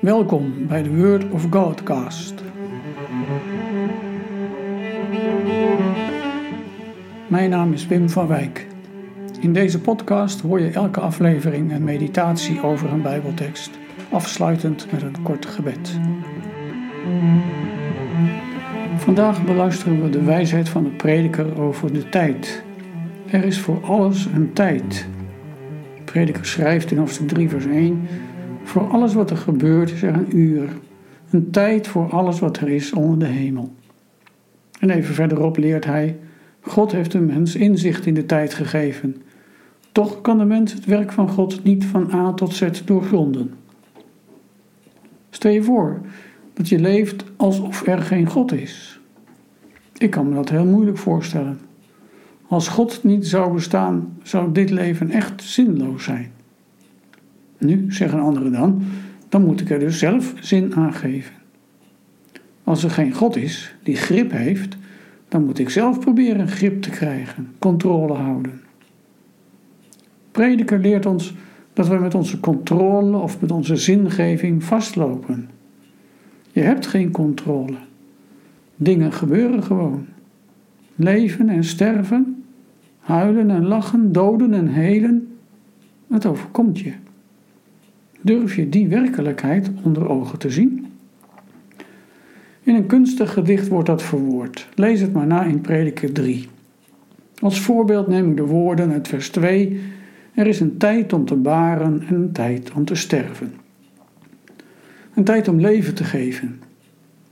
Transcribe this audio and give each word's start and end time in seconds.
Welkom 0.00 0.66
bij 0.66 0.82
de 0.82 0.96
Word 0.96 1.30
of 1.30 1.46
Godcast. 1.50 2.34
Mijn 7.26 7.50
naam 7.50 7.72
is 7.72 7.86
Wim 7.86 8.10
van 8.10 8.26
Wijk. 8.26 8.66
In 9.40 9.52
deze 9.52 9.80
podcast 9.80 10.40
hoor 10.40 10.60
je 10.60 10.70
elke 10.70 11.00
aflevering 11.00 11.72
een 11.72 11.84
meditatie 11.84 12.62
over 12.62 12.92
een 12.92 13.02
Bijbeltekst, 13.02 13.70
afsluitend 14.10 14.92
met 14.92 15.02
een 15.02 15.22
kort 15.22 15.46
gebed. 15.46 15.98
Vandaag 18.96 19.44
beluisteren 19.44 20.02
we 20.02 20.10
de 20.10 20.22
wijsheid 20.22 20.68
van 20.68 20.84
de 20.84 20.90
prediker 20.90 21.60
over 21.60 21.92
de 21.92 22.08
tijd. 22.08 22.64
Er 23.30 23.44
is 23.44 23.60
voor 23.60 23.80
alles 23.84 24.26
een 24.26 24.52
tijd. 24.52 25.08
De 25.96 26.02
prediker 26.04 26.46
schrijft 26.46 26.90
in 26.90 26.98
hoofdstuk 26.98 27.28
3, 27.28 27.48
vers 27.48 27.66
1: 27.66 28.08
Voor 28.68 28.88
alles 28.88 29.14
wat 29.14 29.30
er 29.30 29.36
gebeurt 29.36 29.90
is 29.90 30.02
er 30.02 30.14
een 30.14 30.36
uur, 30.36 30.68
een 31.30 31.50
tijd 31.50 31.86
voor 31.86 32.10
alles 32.10 32.38
wat 32.38 32.56
er 32.56 32.68
is 32.68 32.92
onder 32.92 33.18
de 33.18 33.34
hemel. 33.34 33.72
En 34.80 34.90
even 34.90 35.14
verderop 35.14 35.56
leert 35.56 35.84
hij: 35.84 36.18
God 36.60 36.92
heeft 36.92 37.12
de 37.12 37.20
mens 37.20 37.54
inzicht 37.56 38.06
in 38.06 38.14
de 38.14 38.26
tijd 38.26 38.54
gegeven. 38.54 39.22
Toch 39.92 40.20
kan 40.20 40.38
de 40.38 40.44
mens 40.44 40.72
het 40.72 40.84
werk 40.84 41.12
van 41.12 41.28
God 41.28 41.64
niet 41.64 41.84
van 41.84 42.12
A 42.12 42.32
tot 42.32 42.54
Z 42.54 42.84
doorgronden. 42.84 43.54
Stel 45.30 45.50
je 45.50 45.62
voor 45.62 46.00
dat 46.54 46.68
je 46.68 46.78
leeft 46.78 47.24
alsof 47.36 47.86
er 47.86 47.98
geen 47.98 48.26
God 48.26 48.52
is. 48.52 49.00
Ik 49.96 50.10
kan 50.10 50.28
me 50.28 50.34
dat 50.34 50.48
heel 50.48 50.66
moeilijk 50.66 50.98
voorstellen. 50.98 51.58
Als 52.48 52.68
God 52.68 53.04
niet 53.04 53.26
zou 53.26 53.52
bestaan, 53.52 54.16
zou 54.22 54.52
dit 54.52 54.70
leven 54.70 55.10
echt 55.10 55.42
zinloos 55.42 56.04
zijn. 56.04 56.36
Nu, 57.58 57.84
zeggen 57.88 58.20
anderen 58.20 58.52
dan, 58.52 58.82
dan 59.28 59.44
moet 59.44 59.60
ik 59.60 59.70
er 59.70 59.78
dus 59.78 59.98
zelf 59.98 60.34
zin 60.40 60.74
aan 60.74 60.92
geven. 60.92 61.34
Als 62.64 62.84
er 62.84 62.90
geen 62.90 63.12
God 63.12 63.36
is 63.36 63.74
die 63.82 63.96
grip 63.96 64.30
heeft, 64.30 64.76
dan 65.28 65.44
moet 65.44 65.58
ik 65.58 65.70
zelf 65.70 66.00
proberen 66.00 66.48
grip 66.48 66.82
te 66.82 66.90
krijgen, 66.90 67.52
controle 67.58 68.14
houden. 68.14 68.60
Prediker 70.30 70.78
leert 70.78 71.06
ons 71.06 71.34
dat 71.72 71.88
we 71.88 71.94
met 71.94 72.14
onze 72.14 72.40
controle 72.40 73.16
of 73.16 73.40
met 73.40 73.50
onze 73.50 73.76
zingeving 73.76 74.64
vastlopen. 74.64 75.48
Je 76.52 76.60
hebt 76.60 76.86
geen 76.86 77.10
controle. 77.10 77.76
Dingen 78.76 79.12
gebeuren 79.12 79.62
gewoon. 79.62 80.06
Leven 80.94 81.48
en 81.48 81.64
sterven, 81.64 82.44
huilen 82.98 83.50
en 83.50 83.66
lachen, 83.66 84.12
doden 84.12 84.54
en 84.54 84.66
helen, 84.66 85.36
het 86.08 86.26
overkomt 86.26 86.78
je. 86.78 86.92
Durf 88.20 88.56
je 88.56 88.68
die 88.68 88.88
werkelijkheid 88.88 89.70
onder 89.82 90.08
ogen 90.08 90.38
te 90.38 90.50
zien? 90.50 90.86
In 92.62 92.74
een 92.74 92.86
kunstig 92.86 93.32
gedicht 93.32 93.68
wordt 93.68 93.86
dat 93.86 94.02
verwoord. 94.02 94.68
Lees 94.74 95.00
het 95.00 95.12
maar 95.12 95.26
na 95.26 95.44
in 95.44 95.60
Prediker 95.60 96.12
3. 96.12 96.48
Als 97.38 97.60
voorbeeld 97.60 98.08
neem 98.08 98.30
ik 98.30 98.36
de 98.36 98.46
woorden 98.46 98.90
uit 98.90 99.08
vers 99.08 99.30
2. 99.30 99.80
Er 100.34 100.46
is 100.46 100.60
een 100.60 100.76
tijd 100.76 101.12
om 101.12 101.24
te 101.24 101.34
baren 101.34 102.02
en 102.08 102.14
een 102.14 102.32
tijd 102.32 102.72
om 102.72 102.84
te 102.84 102.94
sterven. 102.94 103.54
Een 105.14 105.24
tijd 105.24 105.48
om 105.48 105.60
leven 105.60 105.94
te 105.94 106.04
geven, 106.04 106.60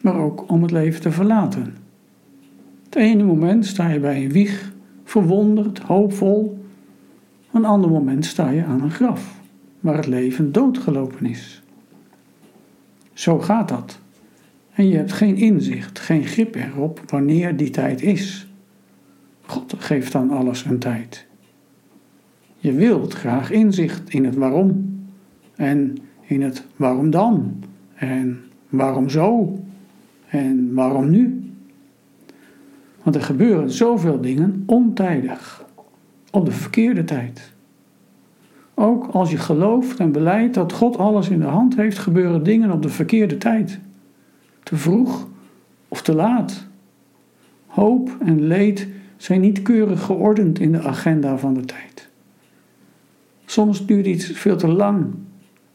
maar 0.00 0.16
ook 0.16 0.50
om 0.50 0.62
het 0.62 0.70
leven 0.70 1.00
te 1.00 1.10
verlaten. 1.10 1.74
Het 2.84 2.96
ene 2.96 3.24
moment 3.24 3.66
sta 3.66 3.88
je 3.88 4.00
bij 4.00 4.24
een 4.24 4.32
wieg, 4.32 4.72
verwonderd, 5.04 5.78
hoopvol. 5.78 6.64
Een 7.52 7.64
ander 7.64 7.90
moment 7.90 8.24
sta 8.24 8.50
je 8.50 8.64
aan 8.64 8.82
een 8.82 8.90
graf, 8.90 9.37
waar 9.88 9.96
het 9.96 10.06
leven 10.06 10.52
doodgelopen 10.52 11.26
is. 11.26 11.62
Zo 13.12 13.38
gaat 13.38 13.68
dat. 13.68 13.98
En 14.72 14.88
je 14.88 14.96
hebt 14.96 15.12
geen 15.12 15.36
inzicht, 15.36 15.98
geen 15.98 16.24
grip 16.24 16.54
erop 16.54 17.02
wanneer 17.06 17.56
die 17.56 17.70
tijd 17.70 18.02
is. 18.02 18.48
God 19.42 19.74
geeft 19.78 20.14
aan 20.14 20.30
alles 20.30 20.64
een 20.64 20.78
tijd. 20.78 21.26
Je 22.56 22.72
wilt 22.72 23.14
graag 23.14 23.50
inzicht 23.50 24.10
in 24.10 24.24
het 24.24 24.34
waarom. 24.34 24.98
En 25.56 25.98
in 26.20 26.42
het 26.42 26.64
waarom 26.76 27.10
dan. 27.10 27.62
En 27.94 28.40
waarom 28.68 29.08
zo. 29.08 29.58
En 30.26 30.74
waarom 30.74 31.10
nu. 31.10 31.52
Want 33.02 33.16
er 33.16 33.22
gebeuren 33.22 33.70
zoveel 33.70 34.20
dingen 34.20 34.62
ontijdig. 34.66 35.64
Op 36.30 36.44
de 36.44 36.52
verkeerde 36.52 37.04
tijd. 37.04 37.56
Ook 38.80 39.06
als 39.06 39.30
je 39.30 39.36
gelooft 39.36 40.00
en 40.00 40.12
beleidt 40.12 40.54
dat 40.54 40.72
God 40.72 40.96
alles 40.96 41.28
in 41.28 41.40
de 41.40 41.46
hand 41.46 41.76
heeft, 41.76 41.98
gebeuren 41.98 42.42
dingen 42.42 42.70
op 42.70 42.82
de 42.82 42.88
verkeerde 42.88 43.38
tijd 43.38 43.78
te 44.62 44.76
vroeg 44.76 45.28
of 45.88 46.02
te 46.02 46.14
laat. 46.14 46.66
Hoop 47.66 48.16
en 48.20 48.46
leed 48.46 48.88
zijn 49.16 49.40
niet 49.40 49.62
keurig 49.62 50.02
geordend 50.02 50.58
in 50.58 50.72
de 50.72 50.82
agenda 50.82 51.38
van 51.38 51.54
de 51.54 51.64
tijd. 51.64 52.08
Soms 53.44 53.86
duurt 53.86 54.06
iets 54.06 54.26
veel 54.26 54.56
te 54.56 54.68
lang 54.68 55.06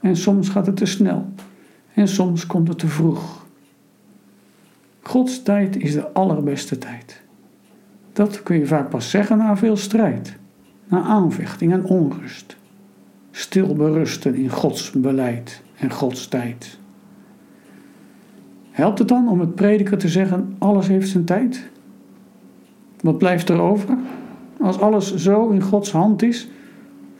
en 0.00 0.16
soms 0.16 0.48
gaat 0.48 0.66
het 0.66 0.76
te 0.76 0.86
snel 0.86 1.28
en 1.94 2.08
soms 2.08 2.46
komt 2.46 2.68
het 2.68 2.78
te 2.78 2.88
vroeg. 2.88 3.46
Gods 5.02 5.42
tijd 5.42 5.76
is 5.76 5.92
de 5.92 6.12
allerbeste 6.12 6.78
tijd. 6.78 7.22
Dat 8.12 8.42
kun 8.42 8.58
je 8.58 8.66
vaak 8.66 8.88
pas 8.88 9.10
zeggen 9.10 9.38
na 9.38 9.56
veel 9.56 9.76
strijd, 9.76 10.36
na 10.88 11.02
aanvechting 11.02 11.72
en 11.72 11.84
onrust. 11.84 12.58
Stil 13.30 13.74
berusten 13.74 14.34
in 14.34 14.48
Gods 14.48 14.90
beleid 14.90 15.62
en 15.76 15.90
Gods 15.90 16.28
tijd. 16.28 16.78
Helpt 18.70 18.98
het 18.98 19.08
dan 19.08 19.28
om 19.28 19.40
het 19.40 19.54
prediker 19.54 19.98
te 19.98 20.08
zeggen: 20.08 20.54
alles 20.58 20.88
heeft 20.88 21.08
zijn 21.08 21.24
tijd? 21.24 21.68
Wat 23.00 23.18
blijft 23.18 23.48
er 23.48 23.60
over? 23.60 23.98
Als 24.60 24.78
alles 24.78 25.14
zo 25.14 25.48
in 25.48 25.62
Gods 25.62 25.92
hand 25.92 26.22
is 26.22 26.48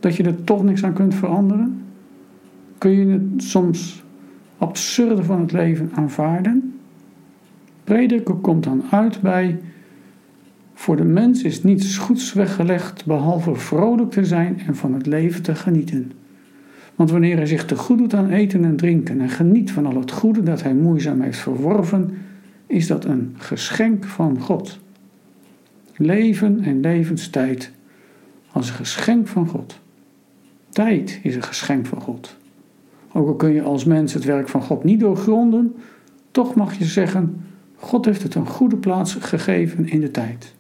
dat 0.01 0.17
je 0.17 0.23
er 0.23 0.45
toch 0.45 0.63
niks 0.63 0.85
aan 0.85 0.93
kunt 0.93 1.15
veranderen? 1.15 1.85
Kun 2.79 2.91
je 2.91 3.07
het 3.07 3.43
soms 3.43 4.03
absurde 4.59 5.25
van 5.25 5.41
het 5.41 5.53
leven 5.53 5.91
aanvaarden? 5.95 6.79
Prediker 7.85 8.35
komt 8.35 8.65
dan 8.65 8.83
uit 8.91 9.21
bij: 9.21 9.61
Voor 10.91 10.99
de 10.99 11.05
mens 11.05 11.43
is 11.43 11.63
niets 11.63 11.97
goeds 11.97 12.33
weggelegd 12.33 13.07
behalve 13.07 13.55
vrolijk 13.55 14.11
te 14.11 14.25
zijn 14.25 14.61
en 14.67 14.77
van 14.77 14.95
het 14.95 15.07
leven 15.07 15.43
te 15.43 15.55
genieten. 15.55 16.13
Want 16.95 17.11
wanneer 17.11 17.37
hij 17.37 17.47
zich 17.47 17.65
te 17.65 17.77
goed 17.77 17.99
doet 17.99 18.15
aan 18.15 18.31
eten 18.31 18.65
en 18.65 18.77
drinken 18.77 19.21
en 19.21 19.29
geniet 19.29 19.73
van 19.73 19.87
al 19.87 20.01
het 20.01 20.11
goede 20.11 20.43
dat 20.43 20.63
hij 20.63 20.75
moeizaam 20.75 21.21
heeft 21.21 21.39
verworven, 21.39 22.11
is 22.67 22.87
dat 22.87 23.05
een 23.05 23.35
geschenk 23.39 24.05
van 24.05 24.41
God. 24.41 24.79
Leven 25.97 26.61
en 26.61 26.81
levenstijd 26.81 27.71
als 28.53 28.69
een 28.69 28.75
geschenk 28.75 29.29
van 29.29 29.49
God. 29.49 29.81
Tijd 30.69 31.21
is 31.23 31.35
een 31.35 31.43
geschenk 31.43 31.87
van 31.87 32.01
God. 32.01 32.37
Ook 33.13 33.29
al 33.29 33.35
kun 33.35 33.53
je 33.53 33.63
als 33.63 33.85
mens 33.85 34.15
het 34.15 34.25
werk 34.25 34.49
van 34.49 34.63
God 34.63 34.85
niet 34.85 35.01
doorgronden, 35.01 35.75
toch 36.31 36.55
mag 36.55 36.75
je 36.79 36.85
zeggen: 36.85 37.45
God 37.77 38.05
heeft 38.05 38.23
het 38.23 38.35
een 38.35 38.47
goede 38.47 38.77
plaats 38.77 39.15
gegeven 39.15 39.89
in 39.89 40.01
de 40.01 40.11
tijd. 40.11 40.59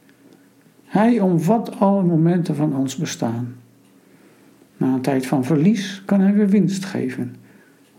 Hij 0.91 1.21
omvat 1.21 1.81
alle 1.81 2.03
momenten 2.03 2.55
van 2.55 2.77
ons 2.77 2.97
bestaan. 2.97 3.55
Na 4.77 4.95
een 4.95 5.01
tijd 5.01 5.27
van 5.27 5.45
verlies 5.45 6.03
kan 6.05 6.21
hij 6.21 6.35
weer 6.35 6.49
winst 6.49 6.85
geven. 6.85 7.35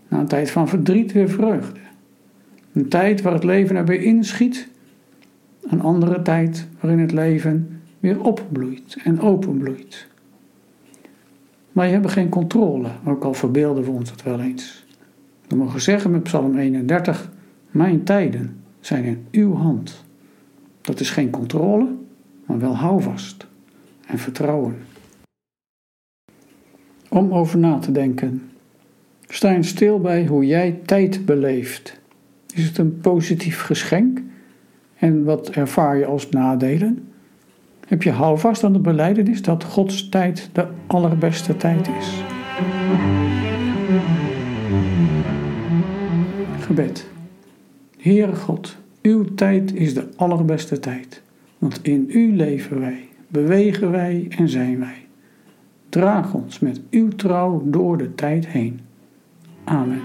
Na 0.08 0.18
een 0.18 0.26
tijd 0.26 0.50
van 0.50 0.68
verdriet 0.68 1.12
weer 1.12 1.28
vreugde. 1.28 1.80
Een 2.72 2.88
tijd 2.88 3.22
waar 3.22 3.32
het 3.32 3.44
leven 3.44 3.76
er 3.76 3.84
weer 3.84 4.00
inschiet. 4.00 4.68
Een 5.62 5.80
andere 5.80 6.22
tijd 6.22 6.68
waarin 6.80 7.00
het 7.00 7.12
leven 7.12 7.80
weer 8.00 8.20
opbloeit 8.20 8.96
en 9.04 9.20
openbloeit. 9.20 10.06
Je 11.72 11.80
hebt 11.80 12.10
geen 12.10 12.28
controle, 12.28 12.88
ook 13.04 13.24
al 13.24 13.34
verbeelden 13.34 13.84
we 13.84 13.90
ons 13.90 14.10
dat 14.10 14.22
wel 14.22 14.40
eens. 14.40 14.86
We 15.48 15.56
mogen 15.56 15.80
zeggen 15.80 16.10
met 16.10 16.22
Psalm 16.22 16.58
31: 16.58 17.30
Mijn 17.70 18.04
tijden 18.04 18.56
zijn 18.80 19.04
in 19.04 19.26
uw 19.30 19.54
hand. 19.54 20.04
Dat 20.80 21.00
is 21.00 21.10
geen 21.10 21.30
controle, 21.30 21.88
maar 22.46 22.58
wel 22.58 22.76
houvast 22.76 23.46
en 24.06 24.18
vertrouwen 24.18 24.76
om 27.12 27.32
over 27.32 27.58
na 27.58 27.78
te 27.78 27.92
denken. 27.92 28.50
Sta 29.28 29.50
je 29.50 29.62
stil 29.62 30.00
bij 30.00 30.26
hoe 30.26 30.46
jij 30.46 30.80
tijd 30.84 31.24
beleeft. 31.24 32.00
Is 32.54 32.64
het 32.64 32.78
een 32.78 33.00
positief 33.00 33.60
geschenk? 33.60 34.20
En 34.96 35.24
wat 35.24 35.50
ervaar 35.50 35.96
je 35.96 36.06
als 36.06 36.28
nadelen? 36.28 37.08
Heb 37.86 38.02
je 38.02 38.10
houvast 38.10 38.64
aan 38.64 38.72
de 38.72 38.78
beleidenis 38.78 39.42
dat 39.42 39.64
Gods 39.64 40.08
tijd 40.08 40.50
de 40.52 40.66
allerbeste 40.86 41.56
tijd 41.56 41.88
is? 41.98 42.22
Gebed. 46.60 47.10
Heere 47.98 48.34
God, 48.34 48.76
uw 49.02 49.34
tijd 49.34 49.74
is 49.74 49.94
de 49.94 50.08
allerbeste 50.16 50.78
tijd, 50.78 51.22
want 51.62 51.82
in 51.82 52.06
u 52.08 52.36
leven 52.36 52.80
wij, 52.80 53.08
bewegen 53.28 53.90
wij 53.90 54.26
en 54.28 54.48
zijn 54.48 54.78
wij. 54.78 55.06
Draag 55.88 56.34
ons 56.34 56.58
met 56.58 56.80
uw 56.90 57.08
trouw 57.08 57.62
door 57.64 57.98
de 57.98 58.14
tijd 58.14 58.46
heen. 58.46 58.80
Amen. 59.64 60.00